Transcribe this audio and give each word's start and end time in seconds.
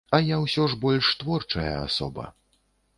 А 0.17 0.19
я, 0.27 0.37
усё 0.45 0.65
ж, 0.71 0.79
больш 0.87 1.11
творчая 1.25 1.71
асоба. 1.85 2.31